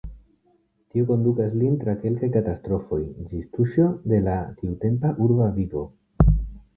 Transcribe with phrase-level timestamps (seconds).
[0.93, 2.99] Tio kondukas lin tra kelkaj katastrofoj,
[3.33, 3.85] ĝis tuŝo
[4.15, 5.85] de la tiutempa urba vivo.